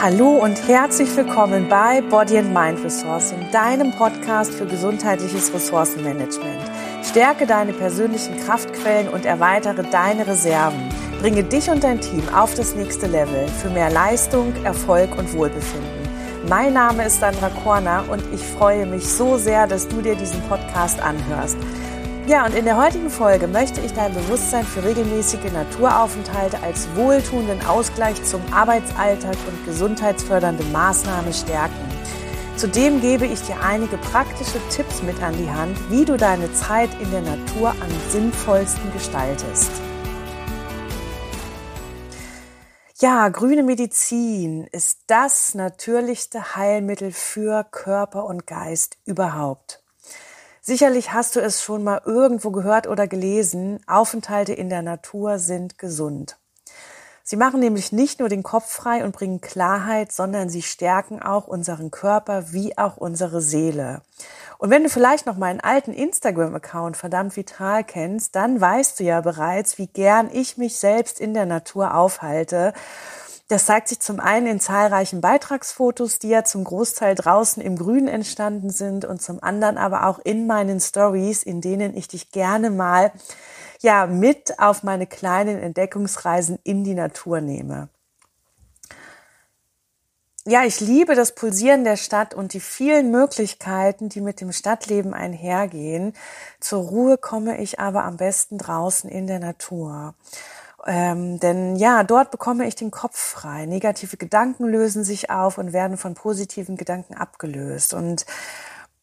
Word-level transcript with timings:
Hallo 0.00 0.28
und 0.28 0.68
herzlich 0.68 1.16
willkommen 1.16 1.68
bei 1.68 2.00
Body 2.02 2.38
and 2.38 2.54
Mind 2.54 2.84
Resourcing, 2.84 3.50
deinem 3.50 3.90
Podcast 3.90 4.54
für 4.54 4.64
gesundheitliches 4.64 5.52
Ressourcenmanagement. 5.52 6.60
Stärke 7.02 7.48
deine 7.48 7.72
persönlichen 7.72 8.36
Kraftquellen 8.38 9.08
und 9.08 9.24
erweitere 9.26 9.82
deine 9.90 10.24
Reserven. 10.24 10.88
Bringe 11.20 11.42
dich 11.42 11.68
und 11.68 11.82
dein 11.82 12.00
Team 12.00 12.22
auf 12.32 12.54
das 12.54 12.76
nächste 12.76 13.08
Level 13.08 13.48
für 13.60 13.70
mehr 13.70 13.90
Leistung, 13.90 14.54
Erfolg 14.62 15.18
und 15.18 15.34
Wohlbefinden. 15.34 16.08
Mein 16.48 16.74
Name 16.74 17.06
ist 17.06 17.18
Sandra 17.18 17.50
Korner 17.64 18.04
und 18.08 18.22
ich 18.32 18.40
freue 18.40 18.86
mich 18.86 19.04
so 19.04 19.36
sehr, 19.36 19.66
dass 19.66 19.88
du 19.88 20.00
dir 20.00 20.14
diesen 20.14 20.40
Podcast 20.42 21.02
anhörst. 21.02 21.56
Ja, 22.28 22.44
und 22.44 22.54
in 22.54 22.66
der 22.66 22.76
heutigen 22.76 23.08
Folge 23.08 23.46
möchte 23.46 23.80
ich 23.80 23.94
dein 23.94 24.12
Bewusstsein 24.12 24.62
für 24.66 24.84
regelmäßige 24.84 25.50
Naturaufenthalte 25.50 26.62
als 26.62 26.86
wohltuenden 26.94 27.64
Ausgleich 27.64 28.22
zum 28.22 28.42
Arbeitsalltag 28.52 29.34
und 29.48 29.64
gesundheitsfördernde 29.64 30.62
Maßnahme 30.64 31.32
stärken. 31.32 31.90
Zudem 32.54 33.00
gebe 33.00 33.24
ich 33.24 33.40
dir 33.40 33.58
einige 33.62 33.96
praktische 33.96 34.60
Tipps 34.68 35.02
mit 35.02 35.22
an 35.22 35.38
die 35.38 35.48
Hand, 35.48 35.78
wie 35.90 36.04
du 36.04 36.18
deine 36.18 36.52
Zeit 36.52 36.90
in 37.00 37.10
der 37.10 37.22
Natur 37.22 37.70
am 37.70 38.10
sinnvollsten 38.10 38.92
gestaltest. 38.92 39.70
Ja, 43.00 43.30
grüne 43.30 43.62
Medizin 43.62 44.66
ist 44.70 45.04
das 45.06 45.54
natürlichste 45.54 46.56
Heilmittel 46.56 47.10
für 47.10 47.64
Körper 47.64 48.26
und 48.26 48.46
Geist 48.46 48.98
überhaupt. 49.06 49.82
Sicherlich 50.68 51.14
hast 51.14 51.34
du 51.34 51.40
es 51.40 51.62
schon 51.62 51.82
mal 51.82 52.02
irgendwo 52.04 52.50
gehört 52.50 52.88
oder 52.88 53.08
gelesen, 53.08 53.80
Aufenthalte 53.86 54.52
in 54.52 54.68
der 54.68 54.82
Natur 54.82 55.38
sind 55.38 55.78
gesund. 55.78 56.36
Sie 57.24 57.36
machen 57.36 57.60
nämlich 57.60 57.90
nicht 57.90 58.20
nur 58.20 58.28
den 58.28 58.42
Kopf 58.42 58.70
frei 58.70 59.02
und 59.02 59.16
bringen 59.16 59.40
Klarheit, 59.40 60.12
sondern 60.12 60.50
sie 60.50 60.60
stärken 60.60 61.22
auch 61.22 61.46
unseren 61.46 61.90
Körper 61.90 62.52
wie 62.52 62.76
auch 62.76 62.98
unsere 62.98 63.40
Seele. 63.40 64.02
Und 64.58 64.68
wenn 64.68 64.82
du 64.82 64.90
vielleicht 64.90 65.24
noch 65.24 65.38
meinen 65.38 65.60
alten 65.60 65.94
Instagram-Account 65.94 66.98
verdammt 66.98 67.34
vital 67.34 67.82
kennst, 67.82 68.36
dann 68.36 68.60
weißt 68.60 69.00
du 69.00 69.04
ja 69.04 69.22
bereits, 69.22 69.78
wie 69.78 69.86
gern 69.86 70.28
ich 70.30 70.58
mich 70.58 70.76
selbst 70.76 71.18
in 71.18 71.32
der 71.32 71.46
Natur 71.46 71.94
aufhalte 71.94 72.74
das 73.48 73.64
zeigt 73.64 73.88
sich 73.88 74.00
zum 74.00 74.20
einen 74.20 74.46
in 74.46 74.60
zahlreichen 74.60 75.22
Beitragsfotos, 75.22 76.18
die 76.18 76.28
ja 76.28 76.44
zum 76.44 76.64
Großteil 76.64 77.14
draußen 77.14 77.62
im 77.62 77.76
Grün 77.76 78.06
entstanden 78.06 78.68
sind 78.68 79.06
und 79.06 79.22
zum 79.22 79.42
anderen 79.42 79.78
aber 79.78 80.06
auch 80.06 80.18
in 80.18 80.46
meinen 80.46 80.80
Stories, 80.80 81.42
in 81.42 81.62
denen 81.62 81.96
ich 81.96 82.08
dich 82.08 82.30
gerne 82.30 82.70
mal 82.70 83.10
ja 83.80 84.06
mit 84.06 84.58
auf 84.58 84.82
meine 84.82 85.06
kleinen 85.06 85.58
Entdeckungsreisen 85.58 86.58
in 86.62 86.84
die 86.84 86.94
Natur 86.94 87.40
nehme. 87.40 87.88
Ja, 90.44 90.64
ich 90.64 90.80
liebe 90.80 91.14
das 91.14 91.34
Pulsieren 91.34 91.84
der 91.84 91.96
Stadt 91.96 92.32
und 92.32 92.54
die 92.54 92.60
vielen 92.60 93.10
Möglichkeiten, 93.10 94.08
die 94.08 94.22
mit 94.22 94.40
dem 94.40 94.52
Stadtleben 94.52 95.12
einhergehen. 95.12 96.14
Zur 96.58 96.84
Ruhe 96.84 97.18
komme 97.18 97.60
ich 97.60 97.80
aber 97.80 98.04
am 98.04 98.16
besten 98.16 98.56
draußen 98.56 99.10
in 99.10 99.26
der 99.26 99.40
Natur. 99.40 100.14
Ähm, 100.86 101.40
denn 101.40 101.76
ja, 101.76 102.04
dort 102.04 102.30
bekomme 102.30 102.66
ich 102.66 102.74
den 102.74 102.90
Kopf 102.90 103.18
frei. 103.18 103.66
Negative 103.66 104.16
Gedanken 104.16 104.64
lösen 104.66 105.04
sich 105.04 105.30
auf 105.30 105.58
und 105.58 105.72
werden 105.72 105.96
von 105.96 106.14
positiven 106.14 106.76
Gedanken 106.76 107.14
abgelöst. 107.14 107.94
Und 107.94 108.26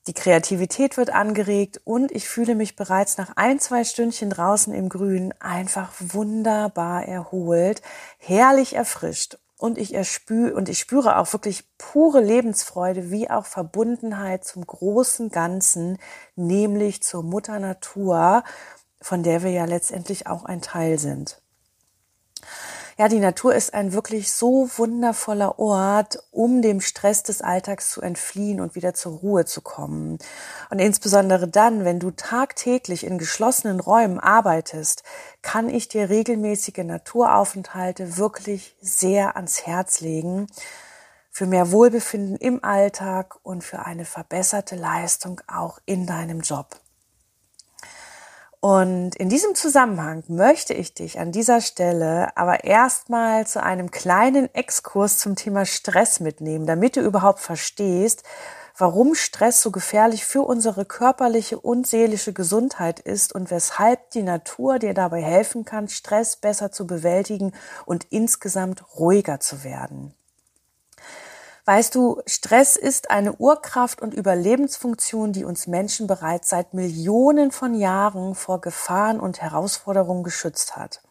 die 0.07 0.13
Kreativität 0.13 0.97
wird 0.97 1.09
angeregt 1.09 1.81
und 1.83 2.11
ich 2.11 2.27
fühle 2.27 2.53
mich 2.53 2.75
bereits 2.75 3.17
nach 3.17 3.33
ein, 3.37 3.59
zwei 3.59 3.83
Stündchen 3.83 4.29
draußen 4.29 4.71
im 4.71 4.87
Grün 4.87 5.33
einfach 5.39 5.91
wunderbar 5.99 7.05
erholt, 7.07 7.81
herrlich 8.19 8.75
erfrischt. 8.75 9.39
Und 9.57 9.77
ich 9.77 9.95
erspüre, 9.95 10.53
und 10.53 10.69
ich 10.69 10.79
spüre 10.79 11.17
auch 11.17 11.31
wirklich 11.33 11.63
pure 11.77 12.21
Lebensfreude 12.21 13.09
wie 13.09 13.29
auch 13.29 13.45
Verbundenheit 13.45 14.43
zum 14.43 14.67
großen 14.67 15.29
Ganzen, 15.29 15.97
nämlich 16.35 17.01
zur 17.01 17.23
Mutter 17.23 17.59
Natur, 17.59 18.44
von 19.01 19.23
der 19.23 19.44
wir 19.44 19.51
ja 19.51 19.66
letztendlich 19.66 20.27
auch 20.27 20.45
ein 20.45 20.61
Teil 20.61 21.00
sind. 21.00 21.41
Ja, 22.97 23.09
die 23.09 23.19
Natur 23.19 23.53
ist 23.53 23.73
ein 23.73 23.91
wirklich 23.91 24.31
so 24.31 24.69
wundervoller 24.78 25.59
Ort, 25.59 26.17
um 26.31 26.61
dem 26.61 26.79
Stress 26.79 27.23
des 27.23 27.41
Alltags 27.41 27.89
zu 27.89 28.01
entfliehen 28.01 28.61
und 28.61 28.75
wieder 28.75 28.94
zur 28.94 29.17
Ruhe 29.17 29.44
zu 29.44 29.59
kommen. 29.59 30.17
Und 30.69 30.79
insbesondere 30.79 31.50
dann, 31.50 31.83
wenn 31.83 32.00
du 32.00 32.11
tagtäglich 32.11 33.06
in 33.06 33.17
geschlossenen 33.17 33.81
Räumen 33.81 34.22
arbeitest, 34.22 35.03
kann 35.41 35.67
ich 35.67 35.89
dir 35.89 36.09
regelmäßige 36.09 36.85
Naturaufenthalte 36.85 38.16
wirklich 38.16 38.78
sehr 38.79 39.35
ans 39.35 39.66
Herz 39.67 40.00
legen 40.00 40.47
für 41.31 41.47
mehr 41.47 41.73
Wohlbefinden 41.73 42.38
im 42.38 42.63
Alltag 42.63 43.35
und 43.44 43.62
für 43.62 43.85
eine 43.85 44.06
verbesserte 44.06 44.77
Leistung 44.77 45.41
auch 45.47 45.79
in 45.85 46.07
deinem 46.07 46.39
Job. 46.39 46.79
Und 48.65 49.13
in 49.17 49.29
diesem 49.29 49.53
Zusammenhang 49.53 50.23
möchte 50.27 50.73
ich 50.73 50.95
dich 50.95 51.19
an 51.19 51.31
dieser 51.31 51.61
Stelle 51.61 52.35
aber 52.35 52.63
erstmal 52.63 53.45
zu 53.45 53.61
einem 53.61 53.91
kleinen 53.91 54.51
Exkurs 54.55 55.19
zum 55.19 55.35
Thema 55.35 55.67
Stress 55.67 56.19
mitnehmen, 56.19 56.65
damit 56.65 56.95
du 56.95 57.01
überhaupt 57.01 57.41
verstehst, 57.41 58.23
warum 58.75 59.13
Stress 59.13 59.61
so 59.61 59.69
gefährlich 59.69 60.25
für 60.25 60.41
unsere 60.41 60.83
körperliche 60.83 61.59
und 61.59 61.85
seelische 61.85 62.33
Gesundheit 62.33 62.99
ist 62.99 63.35
und 63.35 63.51
weshalb 63.51 64.09
die 64.09 64.23
Natur 64.23 64.79
dir 64.79 64.95
dabei 64.95 65.21
helfen 65.21 65.63
kann, 65.63 65.87
Stress 65.87 66.35
besser 66.35 66.71
zu 66.71 66.87
bewältigen 66.87 67.53
und 67.85 68.07
insgesamt 68.09 68.83
ruhiger 68.97 69.39
zu 69.39 69.63
werden. 69.63 70.15
Weißt 71.65 71.95
du, 71.95 72.21
Stress 72.27 72.75
ist 72.75 73.09
eine 73.09 73.33
Urkraft 73.33 73.99
und 73.99 74.13
Überlebensfunktion, 74.13 75.33
die 75.33 75.45
uns 75.45 75.65
Menschen 75.65 76.05
bereits 76.05 76.49
seit 76.49 76.75
Millionen 76.75 77.51
von 77.51 77.73
Jahren 77.73 78.35
vor 78.35 78.61
Gefahren 78.61 79.19
und 79.19 79.41
Herausforderungen 79.41 80.23
geschützt 80.23 80.75
hat. 80.75 81.01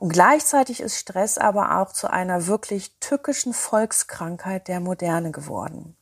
Und 0.00 0.12
gleichzeitig 0.12 0.80
ist 0.80 0.98
Stress 0.98 1.38
aber 1.38 1.78
auch 1.78 1.92
zu 1.92 2.10
einer 2.10 2.48
wirklich 2.48 2.98
tückischen 2.98 3.54
Volkskrankheit 3.54 4.66
der 4.66 4.80
Moderne 4.80 5.30
geworden. 5.30 5.96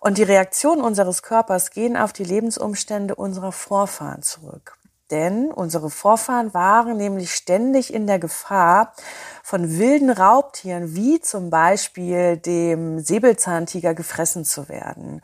Und 0.00 0.18
die 0.18 0.24
Reaktionen 0.24 0.82
unseres 0.82 1.22
Körpers 1.22 1.70
gehen 1.70 1.96
auf 1.96 2.12
die 2.12 2.24
Lebensumstände 2.24 3.14
unserer 3.14 3.52
Vorfahren 3.52 4.22
zurück. 4.22 4.79
Denn 5.10 5.50
unsere 5.50 5.90
Vorfahren 5.90 6.54
waren 6.54 6.96
nämlich 6.96 7.34
ständig 7.34 7.92
in 7.92 8.06
der 8.06 8.18
Gefahr, 8.18 8.92
von 9.42 9.78
wilden 9.78 10.10
Raubtieren 10.10 10.94
wie 10.94 11.20
zum 11.20 11.50
Beispiel 11.50 12.36
dem 12.36 13.00
Säbelzahntiger 13.00 13.94
gefressen 13.94 14.44
zu 14.44 14.68
werden. 14.68 15.22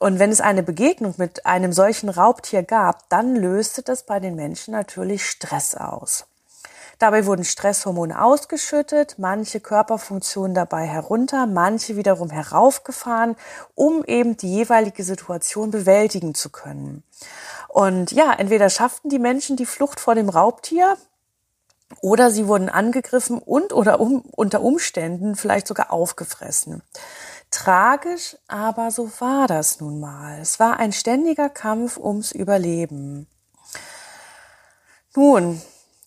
Und 0.00 0.18
wenn 0.18 0.30
es 0.30 0.40
eine 0.40 0.62
Begegnung 0.62 1.14
mit 1.18 1.46
einem 1.46 1.72
solchen 1.72 2.08
Raubtier 2.08 2.62
gab, 2.62 3.08
dann 3.10 3.36
löste 3.36 3.82
das 3.82 4.04
bei 4.04 4.18
den 4.18 4.34
Menschen 4.34 4.72
natürlich 4.72 5.24
Stress 5.24 5.74
aus. 5.74 6.24
Dabei 7.00 7.24
wurden 7.24 7.44
Stresshormone 7.44 8.22
ausgeschüttet, 8.22 9.14
manche 9.16 9.58
Körperfunktionen 9.58 10.52
dabei 10.52 10.86
herunter, 10.86 11.46
manche 11.46 11.96
wiederum 11.96 12.28
heraufgefahren, 12.28 13.36
um 13.74 14.04
eben 14.04 14.36
die 14.36 14.52
jeweilige 14.52 15.02
Situation 15.02 15.70
bewältigen 15.70 16.34
zu 16.34 16.50
können. 16.50 17.02
Und 17.70 18.10
ja, 18.10 18.32
entweder 18.32 18.68
schafften 18.68 19.10
die 19.10 19.20
Menschen 19.20 19.56
die 19.56 19.64
Flucht 19.64 20.00
vor 20.00 20.16
dem 20.16 20.28
Raubtier 20.28 20.96
oder 22.00 22.32
sie 22.32 22.48
wurden 22.48 22.68
angegriffen 22.68 23.38
und 23.38 23.72
oder 23.72 24.00
um, 24.00 24.22
unter 24.32 24.60
Umständen 24.60 25.36
vielleicht 25.36 25.68
sogar 25.68 25.92
aufgefressen. 25.92 26.82
Tragisch, 27.52 28.36
aber 28.48 28.90
so 28.90 29.08
war 29.20 29.46
das 29.46 29.78
nun 29.78 30.00
mal. 30.00 30.40
Es 30.40 30.58
war 30.58 30.80
ein 30.80 30.92
ständiger 30.92 31.48
Kampf 31.48 31.96
ums 31.96 32.32
Überleben. 32.32 33.28
Nun, 35.14 35.62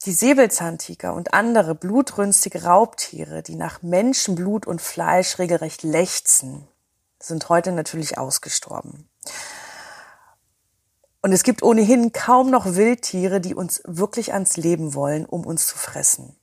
die 0.06 0.12
Säbelzahntiger 0.12 1.14
und 1.14 1.34
andere 1.34 1.76
blutrünstige 1.76 2.66
Raubtiere, 2.66 3.42
die 3.42 3.56
nach 3.56 3.82
Menschenblut 3.82 4.68
und 4.68 4.82
Fleisch 4.82 5.40
regelrecht 5.40 5.84
lechzen, 5.84 6.68
sind 7.22 7.48
heute 7.48 7.72
natürlich 7.72 8.18
ausgestorben. 8.18 9.08
Und 11.24 11.32
es 11.32 11.44
gibt 11.44 11.64
ohnehin 11.64 12.12
kaum 12.12 12.52
noch 12.52 12.76
Wildtiere, 12.76 13.40
die 13.40 13.56
uns 13.56 13.82
wirklich 13.86 14.34
ans 14.34 14.58
Leben 14.58 14.94
wollen, 14.94 15.26
um 15.26 15.46
uns 15.46 15.68
zu 15.68 15.78
fressen. 15.78 16.36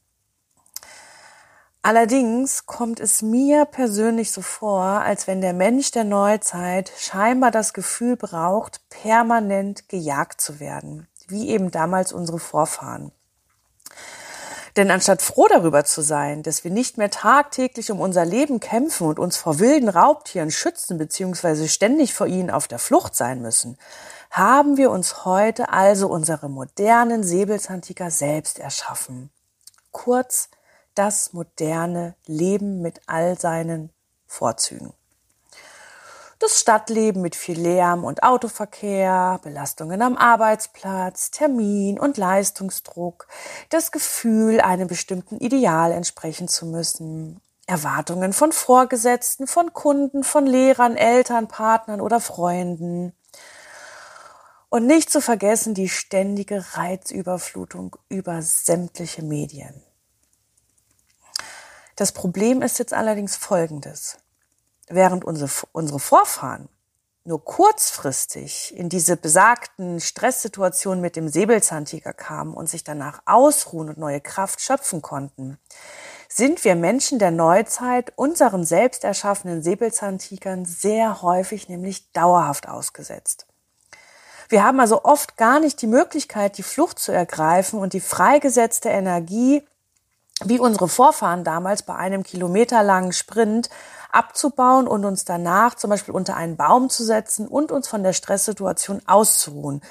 Allerdings 1.82 2.64
kommt 2.64 2.98
es 2.98 3.20
mir 3.20 3.66
persönlich 3.66 4.32
so 4.32 4.40
vor, 4.40 4.82
als 4.82 5.26
wenn 5.26 5.42
der 5.42 5.52
Mensch 5.52 5.90
der 5.90 6.04
Neuzeit 6.04 6.90
scheinbar 6.98 7.50
das 7.50 7.74
Gefühl 7.74 8.16
braucht, 8.16 8.80
permanent 8.88 9.88
gejagt 9.90 10.40
zu 10.40 10.60
werden, 10.60 11.08
wie 11.28 11.50
eben 11.50 11.70
damals 11.70 12.14
unsere 12.14 12.38
Vorfahren. 12.38 13.12
Denn 14.76 14.90
anstatt 14.90 15.20
froh 15.20 15.46
darüber 15.48 15.84
zu 15.84 16.00
sein, 16.00 16.42
dass 16.42 16.64
wir 16.64 16.70
nicht 16.70 16.96
mehr 16.96 17.10
tagtäglich 17.10 17.90
um 17.90 18.00
unser 18.00 18.24
Leben 18.24 18.60
kämpfen 18.60 19.08
und 19.08 19.18
uns 19.18 19.36
vor 19.36 19.58
wilden 19.58 19.88
Raubtieren 19.88 20.50
schützen 20.50 20.96
bzw. 20.96 21.66
ständig 21.66 22.14
vor 22.14 22.26
ihnen 22.26 22.50
auf 22.50 22.68
der 22.68 22.78
Flucht 22.78 23.16
sein 23.16 23.42
müssen, 23.42 23.76
haben 24.30 24.76
wir 24.76 24.90
uns 24.90 25.24
heute 25.24 25.70
also 25.72 26.08
unsere 26.08 26.48
modernen 26.48 27.24
Säbelzahntiger 27.24 28.10
selbst 28.10 28.58
erschaffen. 28.58 29.30
Kurz, 29.90 30.48
das 30.94 31.32
moderne 31.32 32.14
Leben 32.26 32.80
mit 32.80 33.00
all 33.06 33.38
seinen 33.38 33.90
Vorzügen. 34.26 34.92
Das 36.38 36.58
Stadtleben 36.58 37.20
mit 37.20 37.36
viel 37.36 37.60
Lärm 37.60 38.02
und 38.02 38.22
Autoverkehr, 38.22 39.40
Belastungen 39.42 40.00
am 40.00 40.16
Arbeitsplatz, 40.16 41.30
Termin 41.30 41.98
und 41.98 42.16
Leistungsdruck, 42.16 43.26
das 43.68 43.92
Gefühl, 43.92 44.60
einem 44.60 44.88
bestimmten 44.88 45.36
Ideal 45.36 45.92
entsprechen 45.92 46.48
zu 46.48 46.64
müssen, 46.64 47.42
Erwartungen 47.66 48.32
von 48.32 48.52
Vorgesetzten, 48.52 49.46
von 49.46 49.74
Kunden, 49.74 50.24
von 50.24 50.46
Lehrern, 50.46 50.96
Eltern, 50.96 51.46
Partnern 51.46 52.00
oder 52.00 52.20
Freunden. 52.20 53.12
Und 54.70 54.86
nicht 54.86 55.10
zu 55.10 55.20
vergessen 55.20 55.74
die 55.74 55.88
ständige 55.88 56.64
Reizüberflutung 56.76 57.96
über 58.08 58.40
sämtliche 58.40 59.20
Medien. 59.20 59.82
Das 61.96 62.12
Problem 62.12 62.62
ist 62.62 62.78
jetzt 62.78 62.94
allerdings 62.94 63.34
folgendes. 63.34 64.18
Während 64.88 65.24
unsere, 65.24 65.50
unsere 65.72 65.98
Vorfahren 65.98 66.68
nur 67.24 67.44
kurzfristig 67.44 68.72
in 68.76 68.88
diese 68.88 69.16
besagten 69.16 70.00
Stresssituationen 70.00 71.00
mit 71.00 71.16
dem 71.16 71.28
Säbelzahntiger 71.28 72.12
kamen 72.12 72.54
und 72.54 72.68
sich 72.68 72.84
danach 72.84 73.22
ausruhen 73.26 73.88
und 73.88 73.98
neue 73.98 74.20
Kraft 74.20 74.60
schöpfen 74.60 75.02
konnten, 75.02 75.58
sind 76.28 76.62
wir 76.64 76.76
Menschen 76.76 77.18
der 77.18 77.32
Neuzeit 77.32 78.12
unseren 78.14 78.64
selbst 78.64 79.02
erschaffenen 79.02 79.64
Säbelzahntigern 79.64 80.64
sehr 80.64 81.22
häufig 81.22 81.68
nämlich 81.68 82.12
dauerhaft 82.12 82.68
ausgesetzt. 82.68 83.49
Wir 84.50 84.64
haben 84.64 84.80
also 84.80 85.04
oft 85.04 85.36
gar 85.36 85.60
nicht 85.60 85.80
die 85.80 85.86
Möglichkeit, 85.86 86.58
die 86.58 86.64
Flucht 86.64 86.98
zu 86.98 87.12
ergreifen 87.12 87.78
und 87.78 87.92
die 87.92 88.00
freigesetzte 88.00 88.88
Energie, 88.88 89.64
wie 90.44 90.58
unsere 90.58 90.88
Vorfahren 90.88 91.44
damals 91.44 91.84
bei 91.84 91.94
einem 91.94 92.24
kilometerlangen 92.24 93.12
Sprint, 93.12 93.70
abzubauen 94.10 94.88
und 94.88 95.04
uns 95.04 95.24
danach 95.24 95.76
zum 95.76 95.90
Beispiel 95.90 96.12
unter 96.12 96.36
einen 96.36 96.56
Baum 96.56 96.90
zu 96.90 97.04
setzen 97.04 97.46
und 97.46 97.70
uns 97.70 97.86
von 97.86 98.02
der 98.02 98.12
Stresssituation 98.12 99.00
auszuruhen, 99.06 99.82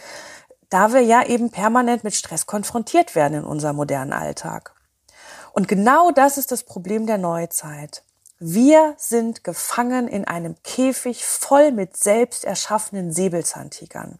da 0.70 0.92
wir 0.92 1.04
ja 1.04 1.26
eben 1.26 1.52
permanent 1.52 2.04
mit 2.04 2.14
Stress 2.14 2.46
konfrontiert 2.46 3.16
werden 3.16 3.40
in 3.40 3.44
unserem 3.46 3.78
modernen 3.78 4.12
Alltag. 4.12 4.74
Und 5.54 5.70
genau 5.70 6.12
das 6.12 6.38
ist 6.38 6.52
das 6.52 6.64
Problem 6.64 7.08
der 7.08 7.18
Neuzeit. 7.18 8.04
Wir 8.40 8.94
sind 8.98 9.46
gefangen 9.46 10.10
in 10.10 10.28
einem 10.28 10.62
Käfig 10.64 11.26
voll 11.26 11.72
mit 11.72 11.96
selbst 11.96 12.44
erschaffenen 12.44 13.14
Säbelzahntigern. 13.14 14.20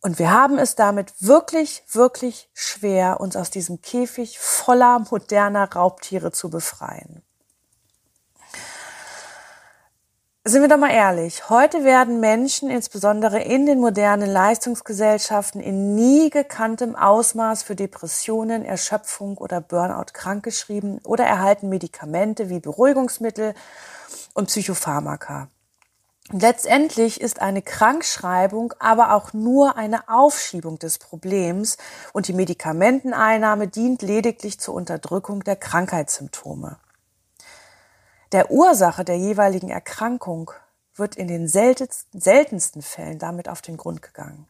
Und 0.00 0.18
wir 0.18 0.30
haben 0.30 0.58
es 0.58 0.74
damit 0.74 1.12
wirklich, 1.20 1.82
wirklich 1.90 2.48
schwer, 2.54 3.20
uns 3.20 3.36
aus 3.36 3.50
diesem 3.50 3.80
Käfig 3.80 4.38
voller 4.38 5.04
moderner 5.10 5.72
Raubtiere 5.72 6.32
zu 6.32 6.50
befreien. 6.50 7.22
Sind 10.48 10.62
wir 10.62 10.68
doch 10.68 10.76
mal 10.76 10.92
ehrlich, 10.92 11.50
heute 11.50 11.82
werden 11.82 12.20
Menschen 12.20 12.70
insbesondere 12.70 13.42
in 13.42 13.66
den 13.66 13.80
modernen 13.80 14.30
Leistungsgesellschaften 14.30 15.60
in 15.60 15.96
nie 15.96 16.30
gekanntem 16.30 16.94
Ausmaß 16.94 17.64
für 17.64 17.74
Depressionen, 17.74 18.64
Erschöpfung 18.64 19.38
oder 19.38 19.60
Burnout 19.60 20.12
krankgeschrieben 20.12 21.00
oder 21.02 21.24
erhalten 21.24 21.68
Medikamente 21.68 22.48
wie 22.48 22.60
Beruhigungsmittel 22.60 23.54
und 24.34 24.46
Psychopharmaka. 24.46 25.48
Letztendlich 26.32 27.20
ist 27.20 27.40
eine 27.40 27.62
Krankschreibung 27.62 28.74
aber 28.80 29.14
auch 29.14 29.32
nur 29.32 29.76
eine 29.76 30.08
Aufschiebung 30.08 30.78
des 30.78 30.98
Problems 30.98 31.76
und 32.12 32.26
die 32.26 32.32
Medikamenteneinnahme 32.32 33.68
dient 33.68 34.02
lediglich 34.02 34.58
zur 34.58 34.74
Unterdrückung 34.74 35.44
der 35.44 35.54
Krankheitssymptome. 35.54 36.78
Der 38.32 38.50
Ursache 38.50 39.04
der 39.04 39.16
jeweiligen 39.16 39.70
Erkrankung 39.70 40.50
wird 40.96 41.14
in 41.14 41.28
den 41.28 41.46
seltensten 41.46 42.82
Fällen 42.82 43.20
damit 43.20 43.48
auf 43.48 43.62
den 43.62 43.76
Grund 43.76 44.02
gegangen. 44.02 44.48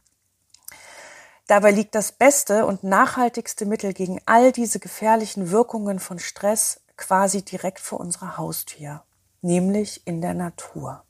Dabei 1.47 1.73
liegt 1.73 1.95
das 1.95 2.11
beste 2.11 2.65
und 2.65 2.85
nachhaltigste 2.85 3.67
Mittel 3.67 3.93
gegen 3.93 4.21
all 4.25 4.51
diese 4.51 4.81
gefährlichen 4.81 5.51
Wirkungen 5.51 6.01
von 6.01 6.19
Stress 6.19 6.81
quasi 6.97 7.43
direkt 7.43 7.81
vor 7.81 8.01
unserer 8.01 8.39
Haustür, 8.39 9.05
nämlich 9.43 10.07
in 10.07 10.23
der 10.23 10.35
Natur. 10.35 11.06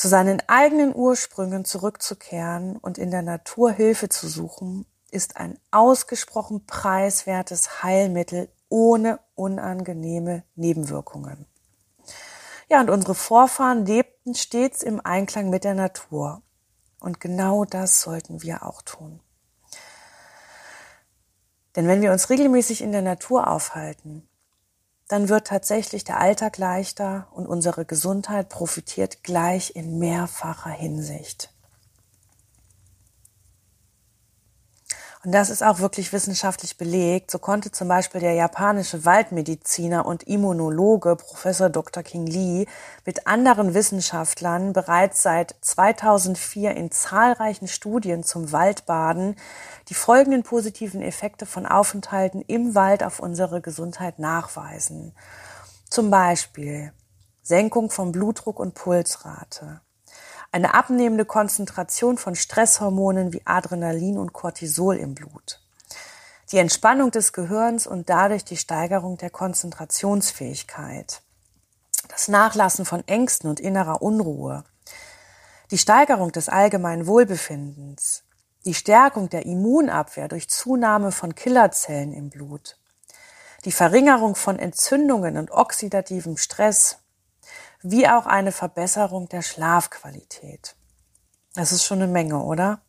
Zu 0.00 0.08
seinen 0.08 0.42
eigenen 0.48 0.94
Ursprüngen 0.94 1.66
zurückzukehren 1.66 2.78
und 2.78 2.96
in 2.96 3.10
der 3.10 3.20
Natur 3.20 3.70
Hilfe 3.70 4.08
zu 4.08 4.28
suchen, 4.28 4.86
ist 5.10 5.36
ein 5.36 5.58
ausgesprochen 5.72 6.64
preiswertes 6.64 7.82
Heilmittel 7.82 8.48
ohne 8.70 9.20
unangenehme 9.34 10.42
Nebenwirkungen. 10.54 11.44
Ja, 12.70 12.80
und 12.80 12.88
unsere 12.88 13.14
Vorfahren 13.14 13.84
lebten 13.84 14.34
stets 14.34 14.82
im 14.82 15.04
Einklang 15.04 15.50
mit 15.50 15.64
der 15.64 15.74
Natur. 15.74 16.40
Und 17.00 17.20
genau 17.20 17.66
das 17.66 18.00
sollten 18.00 18.40
wir 18.40 18.64
auch 18.64 18.80
tun. 18.80 19.20
Denn 21.76 21.86
wenn 21.88 22.00
wir 22.00 22.12
uns 22.12 22.30
regelmäßig 22.30 22.80
in 22.80 22.92
der 22.92 23.02
Natur 23.02 23.48
aufhalten, 23.48 24.26
dann 25.10 25.28
wird 25.28 25.48
tatsächlich 25.48 26.04
der 26.04 26.20
Alltag 26.20 26.56
leichter 26.56 27.26
und 27.32 27.48
unsere 27.48 27.84
Gesundheit 27.84 28.48
profitiert 28.48 29.24
gleich 29.24 29.74
in 29.74 29.98
mehrfacher 29.98 30.70
Hinsicht. 30.70 31.50
Und 35.22 35.32
das 35.32 35.50
ist 35.50 35.62
auch 35.62 35.80
wirklich 35.80 36.14
wissenschaftlich 36.14 36.78
belegt. 36.78 37.30
So 37.30 37.38
konnte 37.38 37.70
zum 37.70 37.88
Beispiel 37.88 38.22
der 38.22 38.32
japanische 38.32 39.04
Waldmediziner 39.04 40.06
und 40.06 40.22
Immunologe 40.22 41.14
Professor 41.16 41.68
Dr. 41.68 42.02
King 42.02 42.26
Lee 42.26 42.66
mit 43.04 43.26
anderen 43.26 43.74
Wissenschaftlern 43.74 44.72
bereits 44.72 45.22
seit 45.22 45.54
2004 45.60 46.74
in 46.74 46.90
zahlreichen 46.90 47.68
Studien 47.68 48.24
zum 48.24 48.50
Waldbaden 48.50 49.36
die 49.90 49.94
folgenden 49.94 50.42
positiven 50.42 51.02
Effekte 51.02 51.44
von 51.44 51.66
Aufenthalten 51.66 52.42
im 52.46 52.74
Wald 52.74 53.04
auf 53.04 53.20
unsere 53.20 53.60
Gesundheit 53.60 54.18
nachweisen. 54.18 55.12
Zum 55.90 56.10
Beispiel 56.10 56.94
Senkung 57.42 57.90
von 57.90 58.10
Blutdruck 58.10 58.58
und 58.58 58.74
Pulsrate, 58.74 59.82
eine 60.52 60.74
abnehmende 60.74 61.24
Konzentration 61.24 62.18
von 62.18 62.34
Stresshormonen 62.34 63.32
wie 63.32 63.42
Adrenalin 63.44 64.18
und 64.18 64.32
Cortisol 64.32 64.96
im 64.96 65.14
Blut, 65.14 65.60
die 66.50 66.58
Entspannung 66.58 67.10
des 67.10 67.32
Gehirns 67.32 67.86
und 67.86 68.10
dadurch 68.10 68.44
die 68.44 68.56
Steigerung 68.56 69.16
der 69.16 69.30
Konzentrationsfähigkeit, 69.30 71.22
das 72.08 72.28
Nachlassen 72.28 72.84
von 72.84 73.06
Ängsten 73.06 73.48
und 73.48 73.60
innerer 73.60 74.02
Unruhe, 74.02 74.64
die 75.70 75.78
Steigerung 75.78 76.32
des 76.32 76.48
allgemeinen 76.48 77.06
Wohlbefindens, 77.06 78.24
die 78.64 78.74
Stärkung 78.74 79.28
der 79.28 79.46
Immunabwehr 79.46 80.26
durch 80.26 80.50
Zunahme 80.50 81.12
von 81.12 81.36
Killerzellen 81.36 82.12
im 82.12 82.28
Blut, 82.28 82.76
die 83.64 83.72
Verringerung 83.72 84.34
von 84.34 84.58
Entzündungen 84.58 85.36
und 85.36 85.52
oxidativem 85.52 86.36
Stress, 86.36 86.98
wie 87.82 88.08
auch 88.08 88.26
eine 88.26 88.52
Verbesserung 88.52 89.28
der 89.28 89.42
Schlafqualität. 89.42 90.76
Das 91.54 91.72
ist 91.72 91.84
schon 91.84 92.02
eine 92.02 92.10
Menge, 92.10 92.38
oder? 92.42 92.80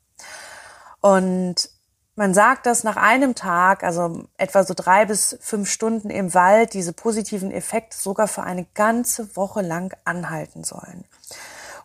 Und 1.00 1.70
man 2.16 2.34
sagt, 2.34 2.66
dass 2.66 2.84
nach 2.84 2.98
einem 2.98 3.36
Tag, 3.36 3.84
also 3.84 4.26
etwa 4.38 4.64
so 4.64 4.74
drei 4.76 5.06
bis 5.06 5.38
fünf 5.42 5.70
Stunden 5.70 6.10
im 6.10 6.34
Wald, 6.34 6.74
diese 6.74 6.94
positiven 6.94 7.52
Effekte 7.52 7.98
sogar 7.98 8.28
für 8.28 8.44
eine 8.44 8.66
ganze 8.74 9.36
Woche 9.36 9.62
lang 9.62 9.96
anhalten 10.04 10.64
sollen. 10.64 11.06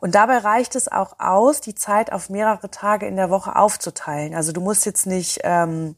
Und 0.00 0.14
dabei 0.14 0.38
reicht 0.38 0.74
es 0.74 0.88
auch 0.88 1.18
aus, 1.18 1.60
die 1.60 1.74
Zeit 1.74 2.12
auf 2.12 2.28
mehrere 2.28 2.70
Tage 2.70 3.06
in 3.06 3.16
der 3.16 3.30
Woche 3.30 3.56
aufzuteilen. 3.56 4.34
Also 4.34 4.52
du 4.52 4.60
musst 4.60 4.84
jetzt 4.84 5.06
nicht 5.06 5.40
ähm, 5.42 5.96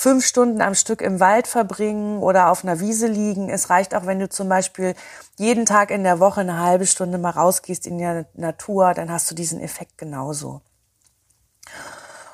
fünf 0.00 0.24
Stunden 0.24 0.62
am 0.62 0.74
Stück 0.74 1.02
im 1.02 1.20
Wald 1.20 1.46
verbringen 1.46 2.22
oder 2.22 2.48
auf 2.48 2.64
einer 2.64 2.80
Wiese 2.80 3.06
liegen. 3.06 3.50
Es 3.50 3.68
reicht 3.68 3.94
auch, 3.94 4.06
wenn 4.06 4.18
du 4.18 4.30
zum 4.30 4.48
Beispiel 4.48 4.94
jeden 5.36 5.66
Tag 5.66 5.90
in 5.90 6.04
der 6.04 6.20
Woche 6.20 6.40
eine 6.40 6.58
halbe 6.58 6.86
Stunde 6.86 7.18
mal 7.18 7.28
rausgehst 7.28 7.86
in 7.86 7.98
die 7.98 8.24
Natur, 8.32 8.94
dann 8.94 9.12
hast 9.12 9.30
du 9.30 9.34
diesen 9.34 9.60
Effekt 9.60 9.98
genauso. 9.98 10.62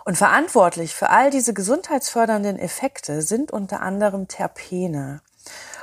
Und 0.04 0.16
verantwortlich 0.16 0.94
für 0.94 1.10
all 1.10 1.30
diese 1.30 1.54
gesundheitsfördernden 1.54 2.56
Effekte 2.56 3.20
sind 3.20 3.50
unter 3.50 3.80
anderem 3.80 4.28
Terpene. 4.28 5.20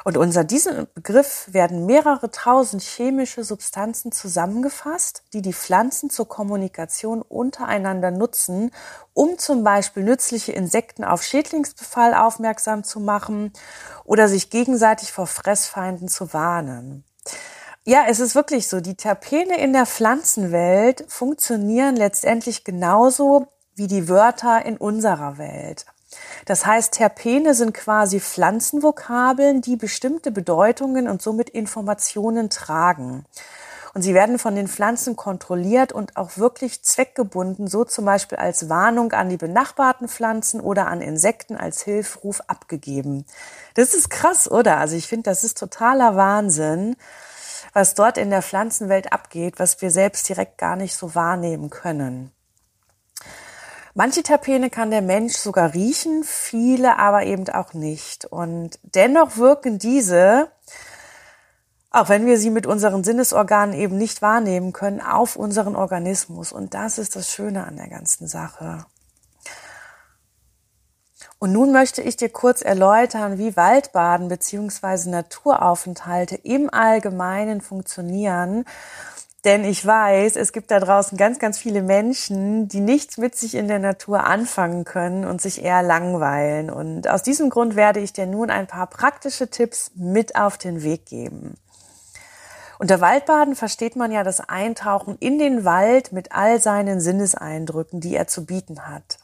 Und 0.03 0.17
unter 0.17 0.43
diesem 0.43 0.87
Begriff 0.93 1.47
werden 1.51 1.85
mehrere 1.85 2.29
tausend 2.29 2.81
chemische 2.81 3.43
Substanzen 3.43 4.11
zusammengefasst, 4.11 5.23
die 5.31 5.41
die 5.41 5.53
Pflanzen 5.53 6.09
zur 6.09 6.27
Kommunikation 6.27 7.21
untereinander 7.21 8.11
nutzen, 8.11 8.71
um 9.13 9.37
zum 9.37 9.63
Beispiel 9.63 10.03
nützliche 10.03 10.51
Insekten 10.51 11.03
auf 11.03 11.23
Schädlingsbefall 11.23 12.13
aufmerksam 12.13 12.83
zu 12.83 12.99
machen 12.99 13.53
oder 14.03 14.27
sich 14.27 14.49
gegenseitig 14.49 15.11
vor 15.11 15.27
Fressfeinden 15.27 16.09
zu 16.09 16.33
warnen. 16.33 17.05
Ja, 17.85 18.05
es 18.07 18.19
ist 18.19 18.35
wirklich 18.35 18.67
so. 18.67 18.79
Die 18.79 18.95
Terpene 18.95 19.59
in 19.59 19.73
der 19.73 19.85
Pflanzenwelt 19.85 21.05
funktionieren 21.09 21.95
letztendlich 21.95 22.63
genauso 22.63 23.47
wie 23.75 23.87
die 23.87 24.07
Wörter 24.07 24.65
in 24.65 24.77
unserer 24.77 25.37
Welt. 25.37 25.85
Das 26.45 26.65
heißt, 26.65 26.93
Terpene 26.93 27.53
sind 27.53 27.73
quasi 27.73 28.19
Pflanzenvokabeln, 28.19 29.61
die 29.61 29.75
bestimmte 29.75 30.31
Bedeutungen 30.31 31.07
und 31.07 31.21
somit 31.21 31.49
Informationen 31.49 32.49
tragen. 32.49 33.25
Und 33.93 34.01
sie 34.01 34.15
werden 34.15 34.39
von 34.39 34.55
den 34.55 34.67
Pflanzen 34.67 35.15
kontrolliert 35.15 35.91
und 35.91 36.17
auch 36.17 36.37
wirklich 36.37 36.83
zweckgebunden, 36.83 37.67
so 37.67 37.83
zum 37.83 38.05
Beispiel 38.05 38.39
als 38.39 38.67
Warnung 38.67 39.11
an 39.11 39.29
die 39.29 39.37
benachbarten 39.37 40.07
Pflanzen 40.07 40.61
oder 40.61 40.87
an 40.87 40.99
Insekten 40.99 41.55
als 41.55 41.83
Hilfruf 41.83 42.41
abgegeben. 42.47 43.25
Das 43.75 43.93
ist 43.93 44.09
krass, 44.09 44.49
oder? 44.49 44.77
Also 44.77 44.95
ich 44.95 45.07
finde, 45.07 45.29
das 45.29 45.43
ist 45.43 45.59
totaler 45.59 46.15
Wahnsinn, 46.15 46.95
was 47.73 47.93
dort 47.93 48.17
in 48.17 48.31
der 48.31 48.41
Pflanzenwelt 48.41 49.13
abgeht, 49.13 49.59
was 49.59 49.79
wir 49.81 49.91
selbst 49.91 50.27
direkt 50.27 50.57
gar 50.57 50.75
nicht 50.75 50.95
so 50.95 51.13
wahrnehmen 51.13 51.69
können. 51.69 52.31
Manche 53.93 54.23
Terpene 54.23 54.69
kann 54.69 54.89
der 54.89 55.03
Mensch 55.03 55.35
sogar 55.35 55.73
riechen, 55.73 56.23
viele 56.23 56.97
aber 56.97 57.23
eben 57.23 57.47
auch 57.49 57.73
nicht. 57.73 58.25
Und 58.25 58.79
dennoch 58.83 59.37
wirken 59.37 59.77
diese 59.77 60.49
auch 61.93 62.09
wenn 62.09 62.25
wir 62.25 62.39
sie 62.39 62.49
mit 62.49 62.65
unseren 62.65 63.03
Sinnesorganen 63.03 63.75
eben 63.75 63.97
nicht 63.97 64.23
wahrnehmen 64.23 64.73
können, 64.73 64.99
auf 64.99 65.35
unseren 65.35 65.75
Organismus. 65.75 66.51
Und 66.51 66.73
das 66.73 66.97
ist 66.97 67.15
das 67.15 67.31
Schöne 67.31 67.65
an 67.67 67.77
der 67.77 67.87
ganzen 67.87 68.27
Sache. 68.27 68.87
Und 71.37 71.51
nun 71.51 71.71
möchte 71.71 72.01
ich 72.01 72.17
dir 72.17 72.29
kurz 72.29 72.63
erläutern, 72.63 73.37
wie 73.37 73.55
Waldbaden 73.55 74.27
bzw. 74.27 75.11
Naturaufenthalte 75.11 76.35
im 76.35 76.73
Allgemeinen 76.73 77.61
funktionieren. 77.61 78.65
Denn 79.45 79.65
ich 79.65 79.85
weiß, 79.85 80.37
es 80.37 80.53
gibt 80.53 80.71
da 80.71 80.79
draußen 80.79 81.17
ganz, 81.17 81.37
ganz 81.37 81.57
viele 81.57 81.81
Menschen, 81.81 82.69
die 82.69 82.79
nichts 82.79 83.17
mit 83.17 83.35
sich 83.35 83.55
in 83.55 83.67
der 83.67 83.79
Natur 83.79 84.23
anfangen 84.23 84.85
können 84.85 85.25
und 85.25 85.41
sich 85.41 85.61
eher 85.61 85.83
langweilen. 85.83 86.69
Und 86.69 87.09
aus 87.09 87.23
diesem 87.23 87.49
Grund 87.49 87.75
werde 87.75 87.99
ich 87.99 88.13
dir 88.13 88.25
nun 88.25 88.49
ein 88.49 88.67
paar 88.67 88.87
praktische 88.87 89.49
Tipps 89.49 89.91
mit 89.95 90.37
auf 90.37 90.57
den 90.57 90.81
Weg 90.81 91.05
geben. 91.05 91.55
Unter 92.79 93.01
Waldbaden 93.01 93.55
versteht 93.55 93.97
man 93.97 94.11
ja 94.13 94.23
das 94.23 94.39
Eintauchen 94.39 95.17
in 95.19 95.39
den 95.39 95.65
Wald 95.65 96.13
mit 96.13 96.31
all 96.31 96.61
seinen 96.61 97.01
Sinneseindrücken, 97.01 97.99
die 97.99 98.15
er 98.15 98.27
zu 98.27 98.45
bieten 98.45 98.87
hat. 98.87 99.17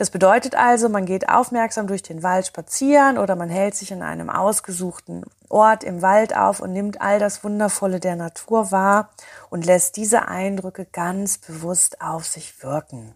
Das 0.00 0.08
bedeutet 0.08 0.54
also, 0.54 0.88
man 0.88 1.04
geht 1.04 1.28
aufmerksam 1.28 1.86
durch 1.86 2.00
den 2.00 2.22
Wald 2.22 2.46
spazieren 2.46 3.18
oder 3.18 3.36
man 3.36 3.50
hält 3.50 3.74
sich 3.74 3.90
in 3.90 4.00
einem 4.00 4.30
ausgesuchten 4.30 5.26
Ort 5.50 5.84
im 5.84 6.00
Wald 6.00 6.34
auf 6.34 6.60
und 6.60 6.72
nimmt 6.72 7.02
all 7.02 7.18
das 7.18 7.44
Wundervolle 7.44 8.00
der 8.00 8.16
Natur 8.16 8.70
wahr 8.70 9.10
und 9.50 9.66
lässt 9.66 9.98
diese 9.98 10.26
Eindrücke 10.26 10.86
ganz 10.86 11.36
bewusst 11.36 12.00
auf 12.00 12.24
sich 12.24 12.62
wirken. 12.62 13.14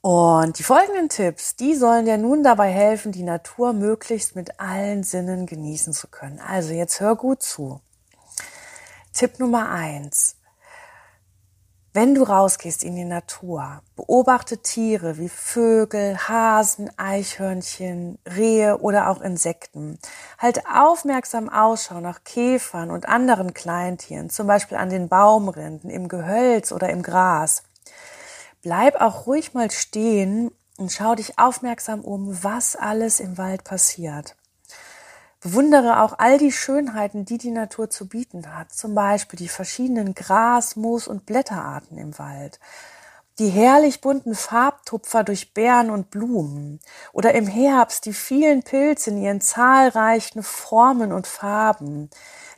Und 0.00 0.58
die 0.58 0.64
folgenden 0.64 1.08
Tipps, 1.08 1.54
die 1.54 1.76
sollen 1.76 2.04
dir 2.04 2.18
nun 2.18 2.42
dabei 2.42 2.68
helfen, 2.72 3.12
die 3.12 3.22
Natur 3.22 3.74
möglichst 3.74 4.34
mit 4.34 4.58
allen 4.58 5.04
Sinnen 5.04 5.46
genießen 5.46 5.92
zu 5.92 6.08
können. 6.08 6.40
Also 6.40 6.72
jetzt 6.72 6.98
hör 6.98 7.14
gut 7.14 7.40
zu. 7.44 7.80
Tipp 9.12 9.38
Nummer 9.38 9.70
eins. 9.70 10.41
Wenn 11.94 12.14
du 12.14 12.22
rausgehst 12.22 12.84
in 12.84 12.96
die 12.96 13.04
Natur, 13.04 13.82
beobachte 13.96 14.58
Tiere 14.58 15.18
wie 15.18 15.28
Vögel, 15.28 16.16
Hasen, 16.16 16.90
Eichhörnchen, 16.96 18.18
Rehe 18.26 18.78
oder 18.78 19.10
auch 19.10 19.20
Insekten. 19.20 19.98
Halte 20.38 20.62
aufmerksam 20.74 21.50
Ausschau 21.50 22.00
nach 22.00 22.24
Käfern 22.24 22.90
und 22.90 23.08
anderen 23.08 23.52
Kleintieren, 23.52 24.30
zum 24.30 24.46
Beispiel 24.46 24.78
an 24.78 24.88
den 24.88 25.08
Baumrinden, 25.08 25.90
im 25.90 26.08
Gehölz 26.08 26.72
oder 26.72 26.88
im 26.88 27.02
Gras 27.02 27.62
bleib 28.62 29.00
auch 29.00 29.26
ruhig 29.26 29.52
mal 29.54 29.70
stehen 29.70 30.50
und 30.78 30.90
schau 30.92 31.14
dich 31.14 31.38
aufmerksam 31.38 32.00
um, 32.00 32.42
was 32.42 32.76
alles 32.76 33.20
im 33.20 33.36
Wald 33.36 33.64
passiert. 33.64 34.36
Bewundere 35.42 36.00
auch 36.02 36.14
all 36.18 36.38
die 36.38 36.52
Schönheiten, 36.52 37.24
die 37.24 37.36
die 37.36 37.50
Natur 37.50 37.90
zu 37.90 38.06
bieten 38.06 38.54
hat, 38.56 38.72
zum 38.72 38.94
Beispiel 38.94 39.36
die 39.36 39.48
verschiedenen 39.48 40.14
Gras-, 40.14 40.76
Moos- 40.76 41.08
und 41.08 41.26
Blätterarten 41.26 41.98
im 41.98 42.16
Wald, 42.16 42.60
die 43.40 43.48
herrlich 43.48 44.00
bunten 44.00 44.36
Farbtupfer 44.36 45.24
durch 45.24 45.52
Beeren 45.52 45.90
und 45.90 46.10
Blumen. 46.10 46.78
Oder 47.12 47.34
im 47.34 47.48
Herbst 47.48 48.06
die 48.06 48.12
vielen 48.12 48.62
Pilze 48.62 49.10
in 49.10 49.20
ihren 49.20 49.40
zahlreichen 49.40 50.44
Formen 50.44 51.12
und 51.12 51.26
Farben, 51.26 52.08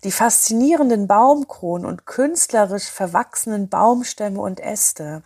die 0.02 0.12
faszinierenden 0.12 1.06
Baumkronen 1.06 1.86
und 1.86 2.04
künstlerisch 2.04 2.90
verwachsenen 2.90 3.70
Baumstämme 3.70 4.42
und 4.42 4.60
Äste, 4.60 5.22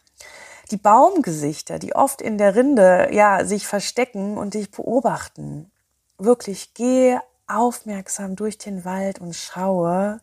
die 0.70 0.76
Baumgesichter, 0.76 1.80
die 1.80 1.96
oft 1.96 2.22
in 2.22 2.38
der 2.38 2.54
Rinde 2.54 3.08
ja 3.10 3.44
sich 3.44 3.66
verstecken 3.66 4.38
und 4.38 4.54
dich 4.54 4.70
beobachten. 4.70 5.72
Wirklich 6.18 6.74
gehe 6.74 7.20
aufmerksam 7.48 8.36
durch 8.36 8.58
den 8.58 8.84
Wald 8.84 9.20
und 9.20 9.34
schaue, 9.34 10.20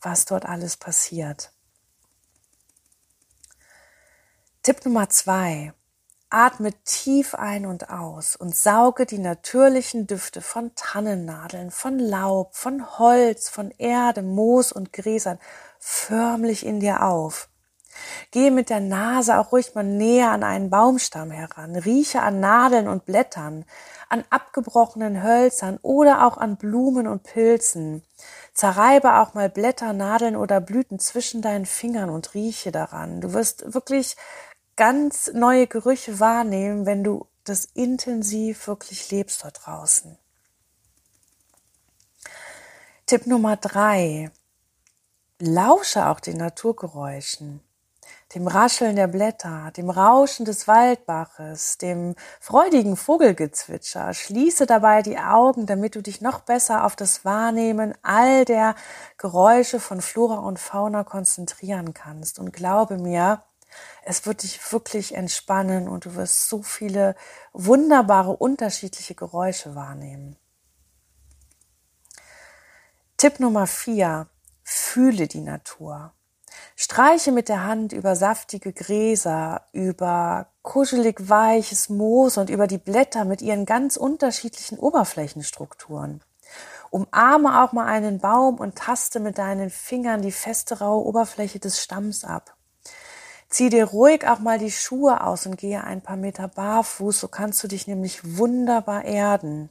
was 0.00 0.24
dort 0.24 0.46
alles 0.46 0.76
passiert. 0.76 1.52
Tipp 4.62 4.84
Nummer 4.84 5.08
zwei. 5.08 5.72
Atme 6.30 6.72
tief 6.84 7.34
ein 7.34 7.64
und 7.64 7.90
aus 7.90 8.34
und 8.34 8.56
sauge 8.56 9.06
die 9.06 9.18
natürlichen 9.18 10.08
Düfte 10.08 10.40
von 10.40 10.74
Tannennadeln, 10.74 11.70
von 11.70 11.98
Laub, 11.98 12.56
von 12.56 12.98
Holz, 12.98 13.48
von 13.48 13.70
Erde, 13.78 14.22
Moos 14.22 14.72
und 14.72 14.92
Gräsern 14.92 15.38
förmlich 15.78 16.66
in 16.66 16.80
dir 16.80 17.04
auf. 17.04 17.48
Gehe 18.32 18.50
mit 18.50 18.70
der 18.70 18.80
Nase 18.80 19.38
auch 19.38 19.52
ruhig 19.52 19.74
mal 19.76 19.84
näher 19.84 20.30
an 20.30 20.42
einen 20.42 20.70
Baumstamm 20.70 21.30
heran, 21.30 21.76
rieche 21.76 22.22
an 22.22 22.40
Nadeln 22.40 22.88
und 22.88 23.04
Blättern, 23.04 23.64
an 24.08 24.24
abgebrochenen 24.30 25.22
Hölzern 25.22 25.78
oder 25.82 26.26
auch 26.26 26.36
an 26.36 26.56
Blumen 26.56 27.06
und 27.06 27.22
Pilzen. 27.22 28.02
Zerreibe 28.52 29.16
auch 29.16 29.34
mal 29.34 29.48
Blätter, 29.48 29.92
Nadeln 29.92 30.36
oder 30.36 30.60
Blüten 30.60 30.98
zwischen 30.98 31.42
deinen 31.42 31.66
Fingern 31.66 32.10
und 32.10 32.34
rieche 32.34 32.72
daran. 32.72 33.20
Du 33.20 33.32
wirst 33.32 33.74
wirklich 33.74 34.16
ganz 34.76 35.30
neue 35.32 35.66
Gerüche 35.66 36.20
wahrnehmen, 36.20 36.86
wenn 36.86 37.04
du 37.04 37.26
das 37.44 37.64
intensiv 37.64 38.66
wirklich 38.66 39.10
lebst 39.10 39.44
dort 39.44 39.66
draußen. 39.66 40.18
Tipp 43.06 43.26
Nummer 43.26 43.56
drei. 43.56 44.30
Lausche 45.38 46.06
auch 46.06 46.20
den 46.20 46.38
Naturgeräuschen 46.38 47.60
dem 48.34 48.48
Rascheln 48.48 48.96
der 48.96 49.06
Blätter, 49.06 49.70
dem 49.76 49.90
Rauschen 49.90 50.44
des 50.44 50.66
Waldbaches, 50.66 51.78
dem 51.78 52.16
freudigen 52.40 52.96
Vogelgezwitscher. 52.96 54.12
Schließe 54.12 54.66
dabei 54.66 55.02
die 55.02 55.18
Augen, 55.18 55.66
damit 55.66 55.94
du 55.94 56.02
dich 56.02 56.20
noch 56.20 56.40
besser 56.40 56.84
auf 56.84 56.96
das 56.96 57.24
Wahrnehmen 57.24 57.94
all 58.02 58.44
der 58.44 58.74
Geräusche 59.18 59.78
von 59.78 60.00
Flora 60.00 60.38
und 60.38 60.58
Fauna 60.58 61.04
konzentrieren 61.04 61.94
kannst. 61.94 62.38
Und 62.38 62.52
glaube 62.52 62.98
mir, 62.98 63.42
es 64.04 64.26
wird 64.26 64.42
dich 64.42 64.60
wirklich 64.72 65.14
entspannen 65.14 65.88
und 65.88 66.04
du 66.04 66.14
wirst 66.14 66.48
so 66.48 66.62
viele 66.62 67.14
wunderbare 67.52 68.36
unterschiedliche 68.36 69.14
Geräusche 69.14 69.74
wahrnehmen. 69.74 70.36
Tipp 73.16 73.38
Nummer 73.38 73.66
vier. 73.66 74.28
Fühle 74.64 75.28
die 75.28 75.40
Natur. 75.40 76.14
Streiche 76.76 77.30
mit 77.30 77.48
der 77.48 77.64
Hand 77.64 77.92
über 77.92 78.16
saftige 78.16 78.72
Gräser, 78.72 79.62
über 79.72 80.48
kuschelig 80.62 81.28
weiches 81.28 81.88
Moos 81.88 82.36
und 82.36 82.50
über 82.50 82.66
die 82.66 82.78
Blätter 82.78 83.24
mit 83.24 83.42
ihren 83.42 83.64
ganz 83.64 83.96
unterschiedlichen 83.96 84.78
Oberflächenstrukturen. 84.78 86.20
Umarme 86.90 87.62
auch 87.62 87.72
mal 87.72 87.86
einen 87.86 88.18
Baum 88.18 88.58
und 88.58 88.76
taste 88.76 89.20
mit 89.20 89.38
deinen 89.38 89.70
Fingern 89.70 90.22
die 90.22 90.32
feste 90.32 90.78
raue 90.80 91.04
Oberfläche 91.04 91.60
des 91.60 91.80
Stamms 91.80 92.24
ab. 92.24 92.56
Zieh 93.48 93.68
dir 93.68 93.84
ruhig 93.84 94.26
auch 94.26 94.40
mal 94.40 94.58
die 94.58 94.72
Schuhe 94.72 95.22
aus 95.22 95.46
und 95.46 95.56
gehe 95.56 95.84
ein 95.84 96.02
paar 96.02 96.16
Meter 96.16 96.48
barfuß, 96.48 97.20
so 97.20 97.28
kannst 97.28 97.62
du 97.62 97.68
dich 97.68 97.86
nämlich 97.86 98.36
wunderbar 98.36 99.04
erden. 99.04 99.70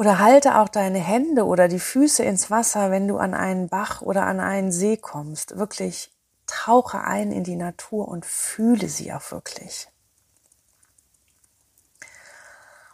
Oder 0.00 0.18
halte 0.18 0.56
auch 0.58 0.70
deine 0.70 0.98
Hände 0.98 1.44
oder 1.44 1.68
die 1.68 1.78
Füße 1.78 2.22
ins 2.22 2.50
Wasser, 2.50 2.90
wenn 2.90 3.06
du 3.06 3.18
an 3.18 3.34
einen 3.34 3.68
Bach 3.68 4.00
oder 4.00 4.24
an 4.24 4.40
einen 4.40 4.72
See 4.72 4.96
kommst. 4.96 5.58
Wirklich 5.58 6.10
tauche 6.46 7.04
ein 7.04 7.32
in 7.32 7.44
die 7.44 7.54
Natur 7.54 8.08
und 8.08 8.24
fühle 8.24 8.88
sie 8.88 9.12
auch 9.12 9.30
wirklich. 9.30 9.88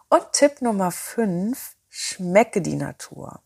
Und 0.09 0.33
Tipp 0.33 0.61
Nummer 0.63 0.91
5, 0.91 1.77
schmecke 1.89 2.61
die 2.61 2.75
Natur. 2.75 3.41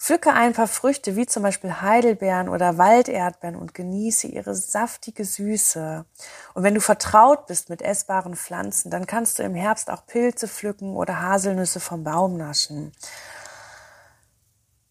Pflücke 0.00 0.32
ein 0.32 0.54
paar 0.54 0.66
Früchte 0.66 1.14
wie 1.14 1.26
zum 1.26 1.42
Beispiel 1.42 1.82
Heidelbeeren 1.82 2.48
oder 2.48 2.78
Walderdbeeren 2.78 3.54
und 3.54 3.74
genieße 3.74 4.28
ihre 4.28 4.54
saftige 4.54 5.26
Süße. 5.26 6.06
Und 6.54 6.62
wenn 6.62 6.74
du 6.74 6.80
vertraut 6.80 7.46
bist 7.46 7.68
mit 7.68 7.82
essbaren 7.82 8.34
Pflanzen, 8.34 8.90
dann 8.90 9.06
kannst 9.06 9.38
du 9.38 9.42
im 9.42 9.54
Herbst 9.54 9.90
auch 9.90 10.06
Pilze 10.06 10.48
pflücken 10.48 10.96
oder 10.96 11.20
Haselnüsse 11.20 11.80
vom 11.80 12.02
Baum 12.02 12.38
naschen. 12.38 12.92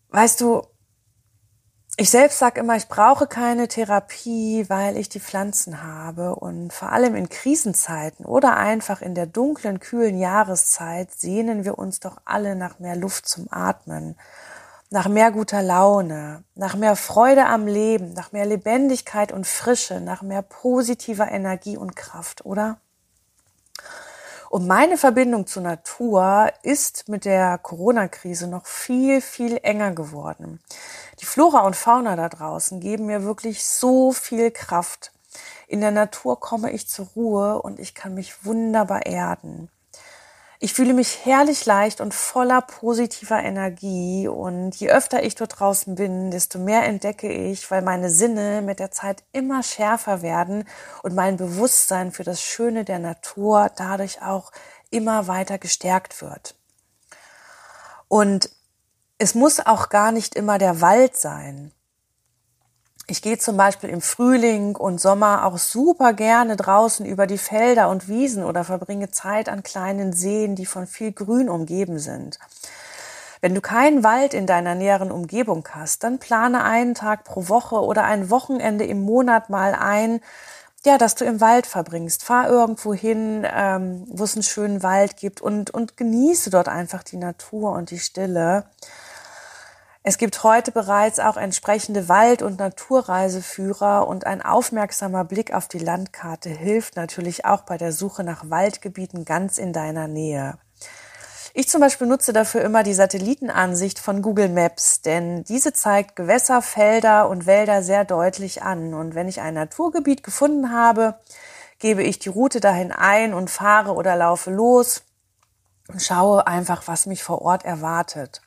Weißt 0.10 0.42
du, 0.42 0.68
ich 1.98 2.12
selbst 2.12 2.38
sage 2.38 2.60
immer, 2.60 2.75
ich 2.75 2.88
brauche 2.88 3.25
keine 3.25 3.68
Therapie, 3.68 4.70
weil 4.70 4.96
ich 4.96 5.10
die 5.10 5.20
Pflanzen 5.20 5.82
habe. 5.82 6.36
Und 6.36 6.72
vor 6.72 6.92
allem 6.92 7.16
in 7.16 7.30
Krisenzeiten 7.30 8.28
oder 8.28 8.58
einfach 8.58 9.01
in 9.01 9.16
der 9.16 9.25
dunklen, 9.25 9.80
kühlen 9.80 10.20
Jahreszeit 10.20 11.12
sehnen 11.12 11.66
wir 11.66 11.80
uns 11.80 12.00
doch 12.00 12.22
alle 12.25 12.56
nach 12.56 12.78
mehr 12.78 12.96
Luft 12.96 13.28
zum 13.28 13.48
Atmen, 13.50 14.16
nach 14.89 15.08
mehr 15.08 15.31
guter 15.31 15.62
Laune, 15.62 16.43
nach 16.55 16.75
mehr 16.75 16.96
Freude 16.96 17.46
am 17.46 17.67
Leben, 17.67 18.13
nach 18.13 18.31
mehr 18.31 18.46
Lebendigkeit 18.46 19.31
und 19.31 19.46
Frische, 19.46 20.01
nach 20.01 20.22
mehr 20.22 20.41
positiver 20.41 21.29
Energie 21.29 21.77
und 21.77 21.96
Kraft, 21.96 22.46
oder? 22.46 22.79
Und 24.50 24.65
meine 24.65 24.98
Verbindung 24.98 25.46
zur 25.46 25.62
Natur 25.62 26.51
ist 26.63 27.08
mit 27.08 27.25
der 27.25 27.60
Corona-Krise 27.60 28.48
noch 28.48 28.65
viel, 28.65 29.22
viel 29.22 29.60
enger 29.62 29.91
geworden. 29.91 30.60
Die 31.19 31.25
Flora 31.25 31.60
und 31.60 31.75
Fauna 31.75 32.15
da 32.15 32.29
draußen 32.29 32.79
geben 32.79 33.05
mir 33.05 33.24
wirklich 33.24 33.63
so 33.63 34.12
viel 34.12 34.50
Kraft. 34.50 35.12
In 35.67 35.81
der 35.81 35.91
Natur 35.91 36.39
komme 36.39 36.72
ich 36.72 36.88
zur 36.88 37.05
Ruhe 37.15 37.62
und 37.62 37.79
ich 37.79 37.93
kann 37.93 38.15
mich 38.15 38.43
wunderbar 38.43 39.05
erden. 39.05 39.69
Ich 40.62 40.74
fühle 40.74 40.94
mich 40.94 41.24
herrlich 41.24 41.66
leicht 41.66 42.01
und 42.01 42.13
voller 42.13 42.62
positiver 42.62 43.42
Energie 43.42 44.28
und 44.28 44.75
je 44.75 44.89
öfter 44.89 45.24
ich 45.24 45.36
dort 45.36 45.58
draußen 45.58 45.96
bin, 45.96 46.32
desto 46.32 46.60
mehr 46.60 46.84
entdecke 46.84 47.32
ich, 47.32 47.72
weil 47.72 47.82
meine 47.82 48.10
Sinne 48.10 48.62
mit 48.62 48.80
der 48.80 48.92
Zeit 48.92 49.24
immer 49.32 49.63
schärfer 49.63 50.22
werden 50.22 50.68
und 51.01 51.16
mein 51.16 51.38
Bewusstsein 51.38 52.12
für 52.12 52.25
das 52.25 52.42
Schöne 52.42 52.84
der 52.84 53.00
Natur 53.00 53.72
dadurch 53.78 54.22
auch 54.22 54.51
immer 54.89 55.28
weiter 55.28 55.60
gestärkt 55.60 56.22
wird. 56.22 56.56
Und 58.10 58.50
es 59.18 59.36
muss 59.36 59.62
auch 59.62 59.88
gar 59.88 60.12
nicht 60.12 60.36
immer 60.36 60.58
der 60.58 60.82
Wald 60.82 61.16
sein. 61.16 61.72
Ich 63.10 63.24
gehe 63.24 63.39
zum 63.39 63.58
Beispiel 63.58 63.89
im 63.89 64.01
Frühling 64.01 64.75
und 64.75 65.01
Sommer 65.01 65.46
auch 65.46 65.58
super 65.58 66.13
gerne 66.13 66.56
draußen 66.56 67.08
über 67.08 67.25
die 67.25 67.39
Felder 67.39 67.89
und 67.89 68.08
Wiesen 68.08 68.44
oder 68.44 68.63
verbringe 68.63 69.10
Zeit 69.10 69.50
an 69.50 69.63
kleinen 69.63 70.13
Seen, 70.13 70.56
die 70.56 70.68
von 70.68 70.86
viel 70.86 71.12
Grün 71.12 71.50
umgeben 71.50 71.98
sind. 71.98 72.38
Wenn 73.42 73.56
du 73.56 73.62
keinen 73.62 74.04
Wald 74.04 74.36
in 74.36 74.46
deiner 74.46 74.75
näheren 74.75 75.12
Umgebung 75.12 75.68
hast, 75.72 76.04
dann 76.04 76.20
plane 76.20 76.63
einen 76.63 76.94
Tag 76.94 77.24
pro 77.24 77.50
Woche 77.50 77.82
oder 77.82 78.04
ein 78.04 78.30
Wochenende 78.30 78.86
im 78.86 79.01
Monat 79.01 79.50
mal 79.50 79.74
ein, 79.74 80.22
ja, 80.86 81.00
dass 81.00 81.16
du 81.16 81.25
im 81.25 81.42
Wald 81.42 81.66
verbringst. 81.66 82.24
Fahr 82.24 82.48
irgendwo 82.48 82.94
hin, 82.94 83.44
ähm, 83.51 84.06
wo 84.08 84.24
es 84.24 84.36
einen 84.36 84.44
schönen 84.44 84.84
Wald 84.84 85.18
gibt 85.18 85.42
und, 85.42 85.72
und 85.72 85.98
genieße 85.98 86.51
dort 86.51 86.68
einfach 86.68 87.01
die 87.01 87.18
Natur 87.18 87.72
und 87.72 87.89
die 87.89 88.00
Stille. 88.00 88.66
Es 90.01 90.18
gibt 90.18 90.44
heute 90.44 90.72
bereits 90.72 91.20
auch 91.20 91.36
entsprechende 91.36 92.08
Wald- 92.08 92.41
und 92.41 92.58
Naturreiseführer 92.58 94.08
und 94.08 94.25
ein 94.25 94.41
aufmerksamer 94.41 95.25
Blick 95.25 95.53
auf 95.53 95.68
die 95.68 95.79
Landkarte 95.79 96.50
hilft 96.50 96.96
natürlich 96.96 97.46
auch 97.46 97.62
bei 97.62 97.77
der 97.77 97.91
Suche 97.91 98.24
nach 98.24 98.50
Waldgebieten 98.50 99.25
ganz 99.25 99.58
in 99.58 99.74
deiner 99.74 100.08
Nähe. 100.08 100.58
Ich 101.53 101.68
zum 101.68 101.82
Beispiel 101.82 102.08
nutze 102.08 102.32
dafür 102.32 102.62
immer 102.62 102.84
die 102.84 102.94
Satellitenansicht 102.94 104.00
von 104.00 104.22
Google 104.22 104.48
Maps, 104.48 105.01
denn 105.01 105.44
diese 105.44 105.74
zeigt 105.74 106.15
Gewässer, 106.15 106.62
Felder 106.62 107.27
und 107.27 107.46
Wälder 107.46 107.84
sehr 107.84 108.06
deutlich 108.06 108.63
an. 108.63 108.94
Und 108.94 109.15
wenn 109.15 109.27
ich 109.27 109.41
ein 109.41 109.56
Naturgebiet 109.56 110.24
gefunden 110.24 110.72
habe, 110.72 111.20
gebe 111.79 112.03
ich 112.03 112.20
die 112.20 112.29
Route 112.29 112.62
dahin 112.62 112.94
ein 112.94 113.34
und 113.34 113.50
fahre 113.50 113.94
oder 113.94 114.15
laufe 114.15 114.51
los 114.51 115.03
und 115.89 116.01
schaue 116.01 116.48
einfach, 116.48 116.84
was 116.88 117.06
mich 117.08 117.24
vor 117.24 117.41
Ort 117.41 117.65
erwartet. 117.65 118.41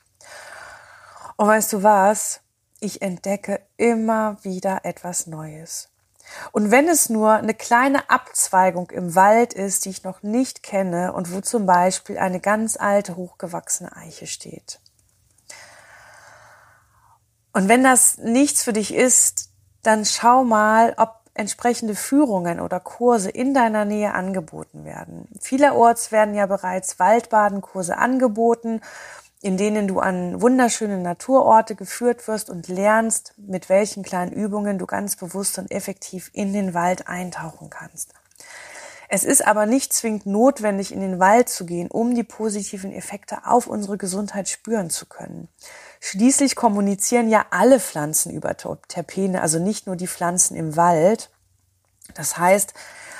Und 1.35 1.47
weißt 1.47 1.73
du 1.73 1.83
was? 1.83 2.41
Ich 2.79 3.01
entdecke 3.01 3.61
immer 3.77 4.37
wieder 4.43 4.81
etwas 4.83 5.27
Neues. 5.27 5.89
Und 6.51 6.71
wenn 6.71 6.87
es 6.87 7.09
nur 7.09 7.31
eine 7.33 7.53
kleine 7.53 8.09
Abzweigung 8.09 8.89
im 8.91 9.15
Wald 9.15 9.53
ist, 9.53 9.85
die 9.85 9.89
ich 9.89 10.03
noch 10.03 10.23
nicht 10.23 10.63
kenne 10.63 11.13
und 11.13 11.33
wo 11.33 11.41
zum 11.41 11.65
Beispiel 11.65 12.17
eine 12.17 12.39
ganz 12.39 12.77
alte, 12.77 13.15
hochgewachsene 13.15 13.95
Eiche 13.95 14.27
steht. 14.27 14.79
Und 17.51 17.69
wenn 17.69 17.83
das 17.83 18.17
nichts 18.17 18.63
für 18.63 18.73
dich 18.73 18.93
ist, 18.93 19.49
dann 19.83 20.05
schau 20.05 20.43
mal, 20.43 20.93
ob 20.97 21.23
entsprechende 21.35 21.95
Führungen 21.95 22.59
oder 22.59 22.79
Kurse 22.79 23.29
in 23.29 23.53
deiner 23.53 23.85
Nähe 23.85 24.13
angeboten 24.13 24.85
werden. 24.85 25.27
Vielerorts 25.39 26.11
werden 26.11 26.35
ja 26.35 26.45
bereits 26.45 26.99
Waldbadenkurse 26.99 27.97
angeboten 27.97 28.81
in 29.43 29.57
denen 29.57 29.89
du 29.89 29.99
an 29.99 30.41
wunderschöne 30.41 30.97
Naturorte 30.97 31.75
geführt 31.75 32.29
wirst 32.29 32.49
und 32.49 32.69
lernst, 32.69 33.33
mit 33.35 33.67
welchen 33.67 34.01
kleinen 34.01 34.31
Übungen 34.31 34.79
du 34.79 34.85
ganz 34.85 35.17
bewusst 35.17 35.57
und 35.57 35.69
effektiv 35.69 36.31
in 36.31 36.53
den 36.53 36.73
Wald 36.73 37.09
eintauchen 37.09 37.69
kannst. 37.69 38.13
Es 39.09 39.25
ist 39.25 39.45
aber 39.45 39.65
nicht 39.65 39.91
zwingend 39.91 40.25
notwendig, 40.25 40.93
in 40.93 41.01
den 41.01 41.19
Wald 41.19 41.49
zu 41.49 41.65
gehen, 41.65 41.91
um 41.91 42.15
die 42.15 42.23
positiven 42.23 42.93
Effekte 42.93 43.45
auf 43.45 43.67
unsere 43.67 43.97
Gesundheit 43.97 44.47
spüren 44.47 44.89
zu 44.89 45.05
können. 45.07 45.49
Schließlich 45.99 46.55
kommunizieren 46.55 47.29
ja 47.29 47.45
alle 47.51 47.81
Pflanzen 47.81 48.31
über 48.31 48.55
Terpene, 48.55 49.41
also 49.41 49.59
nicht 49.59 49.87
nur 49.87 49.97
die 49.97 50.07
Pflanzen 50.07 50.55
im 50.55 50.77
Wald. 50.77 51.31
Das 52.15 52.37
heißt, 52.37 52.73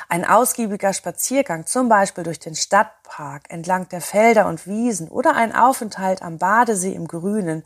ein 0.10 0.26
ausgiebiger 0.26 0.94
Spaziergang, 0.94 1.66
zum 1.66 1.90
Beispiel 1.90 2.24
durch 2.24 2.40
den 2.40 2.56
Stadtpark, 2.56 3.44
entlang 3.50 3.90
der 3.90 4.02
Felder 4.02 4.48
und 4.48 4.68
Wiesen 4.68 5.10
oder 5.10 5.36
ein 5.36 5.56
Aufenthalt 5.56 6.22
am 6.22 6.38
Badesee 6.38 6.94
im 6.94 7.08
Grünen 7.08 7.64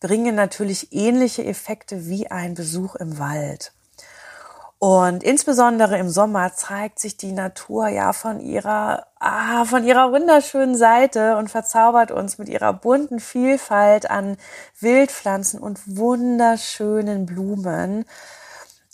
bringen 0.00 0.34
natürlich 0.34 0.92
ähnliche 0.92 1.44
Effekte 1.44 2.06
wie 2.06 2.30
ein 2.30 2.54
Besuch 2.54 2.94
im 2.94 3.18
Wald. 3.18 3.72
Und 4.80 5.24
insbesondere 5.24 5.98
im 5.98 6.08
Sommer 6.08 6.54
zeigt 6.54 7.00
sich 7.00 7.16
die 7.16 7.32
Natur 7.32 7.88
ja 7.88 8.12
von 8.12 8.38
ihrer, 8.38 9.06
ah, 9.18 9.64
von 9.64 9.84
ihrer 9.84 10.12
wunderschönen 10.12 10.76
Seite 10.76 11.36
und 11.36 11.50
verzaubert 11.50 12.12
uns 12.12 12.38
mit 12.38 12.48
ihrer 12.48 12.72
bunten 12.72 13.18
Vielfalt 13.18 14.08
an 14.08 14.36
Wildpflanzen 14.78 15.58
und 15.58 15.80
wunderschönen 15.96 17.26
Blumen. 17.26 18.04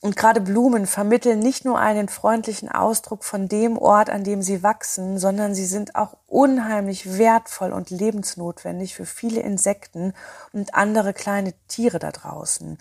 Und 0.04 0.16
gerade 0.16 0.42
Blumen 0.42 0.86
vermitteln 0.86 1.38
nicht 1.38 1.64
nur 1.64 1.78
einen 1.78 2.10
freundlichen 2.10 2.70
Ausdruck 2.70 3.24
von 3.24 3.48
dem 3.48 3.78
Ort, 3.78 4.10
an 4.10 4.22
dem 4.22 4.42
sie 4.42 4.62
wachsen, 4.62 5.18
sondern 5.18 5.54
sie 5.54 5.64
sind 5.64 5.96
auch 5.96 6.18
unheimlich 6.26 7.16
wertvoll 7.16 7.72
und 7.72 7.88
lebensnotwendig 7.88 8.94
für 8.94 9.06
viele 9.06 9.40
Insekten 9.40 10.12
und 10.52 10.74
andere 10.74 11.14
kleine 11.14 11.54
Tiere 11.68 11.98
da 12.00 12.12
draußen. 12.12 12.76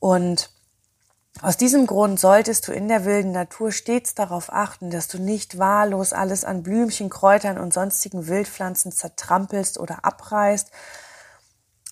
Und 0.00 0.50
aus 1.42 1.56
diesem 1.56 1.86
Grund 1.86 2.18
solltest 2.18 2.66
du 2.66 2.72
in 2.72 2.88
der 2.88 3.04
wilden 3.04 3.30
Natur 3.30 3.70
stets 3.70 4.16
darauf 4.16 4.52
achten, 4.52 4.90
dass 4.90 5.06
du 5.06 5.18
nicht 5.18 5.58
wahllos 5.58 6.12
alles 6.12 6.44
an 6.44 6.64
Blümchen, 6.64 7.08
Kräutern 7.08 7.58
und 7.58 7.72
sonstigen 7.72 8.26
Wildpflanzen 8.26 8.90
zertrampelst 8.90 9.78
oder 9.78 10.04
abreißt, 10.04 10.72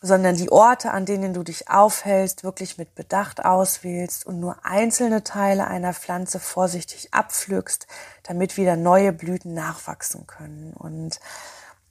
sondern 0.06 0.36
die 0.36 0.50
Orte, 0.50 0.92
an 0.92 1.04
denen 1.04 1.34
du 1.34 1.42
dich 1.42 1.68
aufhältst, 1.68 2.44
wirklich 2.44 2.78
mit 2.78 2.94
Bedacht 2.94 3.44
auswählst 3.44 4.26
und 4.26 4.40
nur 4.40 4.64
einzelne 4.64 5.24
Teile 5.24 5.66
einer 5.66 5.92
Pflanze 5.92 6.38
vorsichtig 6.38 7.12
abpflückst, 7.12 7.86
damit 8.22 8.56
wieder 8.56 8.76
neue 8.76 9.12
Blüten 9.12 9.52
nachwachsen 9.54 10.26
können. 10.26 10.72
Und 10.72 11.20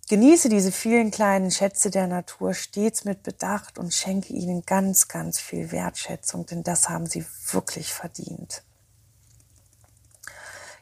genieße 0.09 0.49
diese 0.49 0.71
vielen 0.71 1.11
kleinen 1.11 1.51
Schätze 1.51 1.91
der 1.91 2.07
Natur 2.07 2.53
stets 2.53 3.05
mit 3.05 3.23
Bedacht 3.23 3.77
und 3.77 3.93
schenke 3.93 4.33
ihnen 4.33 4.63
ganz, 4.65 5.07
ganz 5.07 5.39
viel 5.39 5.71
Wertschätzung, 5.71 6.45
denn 6.45 6.63
das 6.63 6.89
haben 6.89 7.07
sie 7.07 7.25
wirklich 7.51 7.93
verdient. 7.93 8.63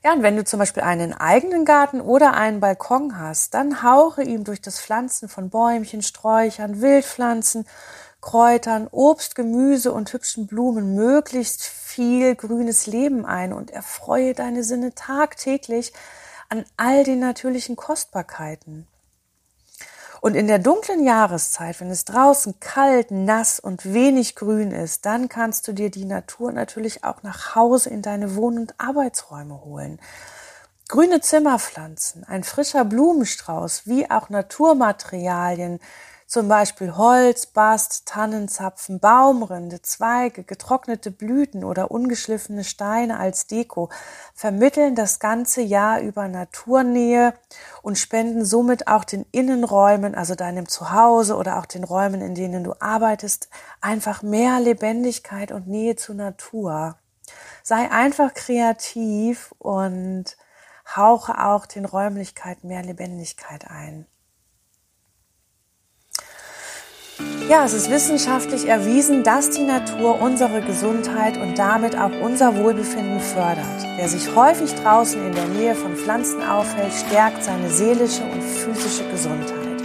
Ja, 0.05 0.11
und 0.11 0.21
wenn 0.21 0.35
du 0.35 0.43
zum 0.43 0.59
Beispiel 0.59 0.83
einen 0.83 1.13
eigenen 1.13 1.63
Garten 1.63 2.01
oder 2.01 2.33
einen 2.33 2.59
Balkon 2.59 3.17
hast, 3.17 3.53
dann 3.53 3.83
hauche 3.83 4.21
ihm 4.21 4.43
durch 4.43 4.59
das 4.59 4.81
Pflanzen 4.81 5.29
von 5.29 5.49
Bäumchen, 5.49 6.01
Sträuchern, 6.01 6.81
Wildpflanzen, 6.81 7.65
Kräutern, 8.19 8.89
Obst, 8.91 9.35
Gemüse 9.35 9.93
und 9.93 10.11
hübschen 10.11 10.45
Blumen 10.47 10.93
möglichst 10.93 11.63
viel 11.63 12.35
grünes 12.35 12.85
Leben 12.85 13.25
ein 13.25 13.53
und 13.53 13.71
erfreue 13.71 14.33
deine 14.33 14.63
Sinne 14.63 14.93
tagtäglich 14.93 15.93
an 16.49 16.65
all 16.75 17.05
den 17.05 17.19
natürlichen 17.19 17.77
Kostbarkeiten. 17.77 18.87
Und 20.23 20.35
in 20.35 20.47
der 20.47 20.57
dunklen 20.59 21.03
Jahreszeit, 21.03 21.81
wenn 21.81 21.91
es 21.91 22.05
draußen 22.05 22.57
kalt, 22.61 23.11
nass 23.11 23.59
und 23.59 23.93
wenig 23.93 24.35
grün 24.35 24.71
ist, 24.71 25.05
dann 25.05 25.27
kannst 25.27 25.67
du 25.67 25.73
dir 25.73 25.91
die 25.91 26.05
Natur 26.05 26.53
natürlich 26.53 27.03
auch 27.03 27.23
nach 27.23 27.55
Hause 27.55 27.89
in 27.89 28.01
deine 28.01 28.37
Wohn- 28.37 28.57
und 28.57 28.73
Arbeitsräume 28.77 29.65
holen. 29.65 29.99
Grüne 30.87 31.19
Zimmerpflanzen, 31.19 32.23
ein 32.23 32.45
frischer 32.45 32.85
Blumenstrauß, 32.85 33.85
wie 33.85 34.09
auch 34.09 34.29
Naturmaterialien, 34.29 35.81
Zum 36.33 36.47
Beispiel 36.47 36.97
Holz, 36.97 37.45
Bast, 37.45 38.07
Tannenzapfen, 38.07 38.99
Baumrinde, 38.99 39.83
Zweige, 39.83 40.43
getrocknete 40.43 41.11
Blüten 41.11 41.63
oder 41.63 41.91
ungeschliffene 41.91 42.63
Steine 42.63 43.19
als 43.19 43.45
Deko 43.45 43.89
vermitteln 44.33 44.95
das 44.95 45.19
ganze 45.19 45.61
Jahr 45.61 45.99
über 45.99 46.27
Naturnähe 46.27 47.35
und 47.83 47.99
spenden 47.99 48.45
somit 48.45 48.87
auch 48.87 49.03
den 49.03 49.27
Innenräumen, 49.31 50.15
also 50.15 50.33
deinem 50.33 50.67
Zuhause 50.67 51.35
oder 51.35 51.59
auch 51.59 51.67
den 51.67 51.83
Räumen, 51.83 52.21
in 52.21 52.33
denen 52.33 52.63
du 52.63 52.73
arbeitest, 52.79 53.49
einfach 53.79 54.23
mehr 54.23 54.59
Lebendigkeit 54.59 55.51
und 55.51 55.67
Nähe 55.67 55.97
zur 55.97 56.15
Natur. 56.15 56.97
Sei 57.61 57.91
einfach 57.91 58.33
kreativ 58.33 59.53
und 59.59 60.35
hauche 60.95 61.45
auch 61.45 61.67
den 61.67 61.85
Räumlichkeiten 61.85 62.69
mehr 62.69 62.81
Lebendigkeit 62.81 63.69
ein. 63.69 64.07
Ja, 67.49 67.65
es 67.65 67.73
ist 67.73 67.91
wissenschaftlich 67.91 68.67
erwiesen, 68.67 69.21
dass 69.21 69.51
die 69.51 69.63
Natur 69.63 70.19
unsere 70.19 70.61
Gesundheit 70.61 71.37
und 71.37 71.59
damit 71.59 71.95
auch 71.95 72.11
unser 72.21 72.55
Wohlbefinden 72.55 73.19
fördert. 73.19 73.85
Wer 73.97 74.07
sich 74.07 74.33
häufig 74.35 74.73
draußen 74.73 75.23
in 75.23 75.33
der 75.33 75.45
Nähe 75.47 75.75
von 75.75 75.95
Pflanzen 75.95 76.41
aufhält, 76.41 76.93
stärkt 76.93 77.43
seine 77.43 77.69
seelische 77.69 78.23
und 78.23 78.41
physische 78.41 79.07
Gesundheit. 79.11 79.83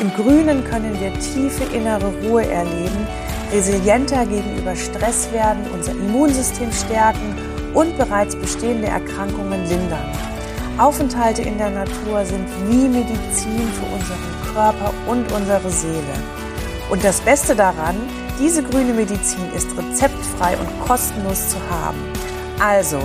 Im 0.00 0.12
Grünen 0.12 0.64
können 0.64 0.98
wir 1.00 1.12
tiefe 1.20 1.64
innere 1.74 2.12
Ruhe 2.24 2.46
erleben, 2.46 3.06
resilienter 3.52 4.26
gegenüber 4.26 4.76
Stress 4.76 5.32
werden, 5.32 5.64
unser 5.72 5.92
Immunsystem 5.92 6.72
stärken 6.72 7.36
und 7.72 7.96
bereits 7.96 8.36
bestehende 8.36 8.88
Erkrankungen 8.88 9.66
lindern. 9.68 10.10
Aufenthalte 10.76 11.42
in 11.42 11.56
der 11.56 11.70
Natur 11.70 12.24
sind 12.24 12.46
wie 12.68 12.88
Medizin 12.88 13.70
für 13.72 13.86
unseren 13.94 14.54
Körper 14.54 14.92
und 15.06 15.30
unsere 15.32 15.70
Seele. 15.70 16.41
Und 16.90 17.04
das 17.04 17.20
Beste 17.20 17.54
daran, 17.54 17.96
diese 18.38 18.62
grüne 18.62 18.92
Medizin 18.92 19.52
ist 19.54 19.68
rezeptfrei 19.76 20.56
und 20.58 20.86
kostenlos 20.86 21.50
zu 21.50 21.56
haben. 21.70 21.98
Also 22.60 22.98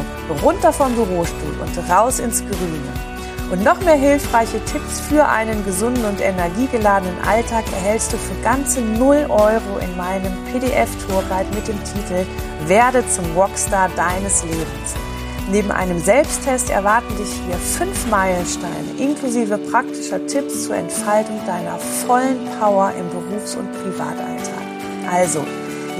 runter 0.43 0.71
vom 0.73 0.93
Bürostuhl 0.93 1.55
und 1.61 1.89
raus 1.89 2.19
ins 2.19 2.39
Grüne. 2.41 3.07
Und 3.51 3.63
noch 3.63 3.79
mehr 3.79 3.95
hilfreiche 3.95 4.63
Tipps 4.65 4.99
für 4.99 5.25
einen 5.25 5.63
gesunden 5.63 6.03
und 6.03 6.19
energiegeladenen 6.19 7.17
Alltag 7.25 7.63
erhältst 7.71 8.11
du 8.11 8.17
für 8.17 8.35
ganze 8.41 8.81
0 8.81 9.27
Euro 9.29 9.77
in 9.81 9.95
meinem 9.95 10.33
PDF-Tourguide 10.51 11.55
mit 11.55 11.67
dem 11.67 11.81
Titel 11.85 12.25
Werde 12.65 13.07
zum 13.07 13.25
Rockstar 13.37 13.89
deines 13.95 14.43
Lebens. 14.43 15.06
Neben 15.49 15.71
einem 15.71 15.99
Selbsttest 15.99 16.69
erwarten 16.69 17.15
dich 17.17 17.31
hier 17.45 17.55
fünf 17.55 18.07
Meilensteine 18.07 18.91
inklusive 18.97 19.57
praktischer 19.57 20.25
Tipps 20.27 20.65
zur 20.65 20.75
Entfaltung 20.75 21.39
deiner 21.45 21.77
vollen 21.79 22.37
Power 22.59 22.91
im 22.99 23.09
Berufs- 23.09 23.55
und 23.55 23.71
Privatalltag. 23.71 24.65
Also, 25.09 25.45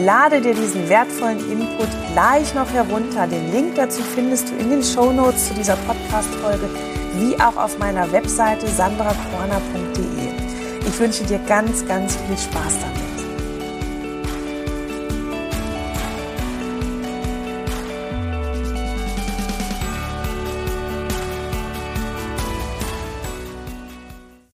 lade 0.03 0.41
dir 0.41 0.53
diesen 0.53 0.89
wertvollen 0.89 1.39
Input 1.49 1.87
gleich 2.11 2.53
noch 2.55 2.69
herunter. 2.73 3.25
Den 3.25 3.53
Link 3.53 3.75
dazu 3.75 4.01
findest 4.01 4.49
du 4.49 4.55
in 4.55 4.69
den 4.69 4.83
Show 4.83 5.13
Notes 5.13 5.47
zu 5.47 5.53
dieser 5.53 5.77
Podcast-Folge 5.77 6.69
wie 7.15 7.39
auch 7.39 7.55
auf 7.55 7.79
meiner 7.79 8.11
Webseite 8.11 8.67
sandrakorner.de. 8.67 10.27
Ich 10.85 10.99
wünsche 10.99 11.23
dir 11.23 11.39
ganz, 11.47 11.85
ganz 11.87 12.15
viel 12.15 12.37
Spaß 12.37 12.79
damit. 12.81 12.96